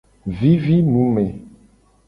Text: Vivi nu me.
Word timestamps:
Vivi 0.39 0.81
nu 0.87 1.05
me. 1.13 1.25